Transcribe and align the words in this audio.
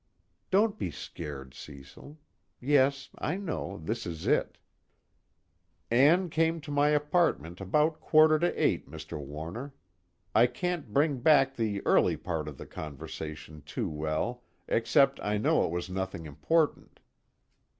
Don't 0.49 0.79
be 0.79 0.89
scared, 0.89 1.53
Cecil. 1.53 2.17
Yes, 2.59 3.09
I 3.19 3.37
know: 3.37 3.77
this 3.77 4.07
is 4.07 4.25
it. 4.25 4.57
"Ann 5.91 6.27
came 6.31 6.59
to 6.61 6.71
my 6.71 6.87
apartment 6.89 7.61
about 7.61 7.99
quarter 8.01 8.39
to 8.39 8.51
eight, 8.59 8.89
Mr. 8.89 9.19
Warner. 9.23 9.75
I 10.33 10.47
can't 10.47 10.91
bring 10.91 11.19
back 11.19 11.55
the 11.55 11.85
early 11.85 12.17
part 12.17 12.47
of 12.47 12.57
the 12.57 12.65
conversation 12.65 13.61
too 13.61 13.89
well, 13.89 14.41
except 14.67 15.19
I 15.21 15.37
know 15.37 15.65
it 15.65 15.69
was 15.71 15.87
nothing 15.87 16.25
important. 16.25 16.99